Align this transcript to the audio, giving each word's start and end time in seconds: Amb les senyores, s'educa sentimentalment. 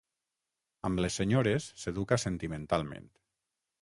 Amb 0.89 1.03
les 1.03 1.17
senyores, 1.21 1.67
s'educa 1.83 2.19
sentimentalment. 2.25 3.11